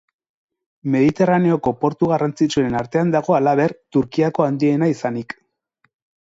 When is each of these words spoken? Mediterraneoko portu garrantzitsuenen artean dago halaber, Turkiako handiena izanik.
Mediterraneoko 0.93 1.73
portu 1.83 2.09
garrantzitsuenen 2.11 2.77
artean 2.79 3.11
dago 3.17 3.37
halaber, 3.41 3.75
Turkiako 3.97 4.47
handiena 4.47 4.91
izanik. 4.95 5.39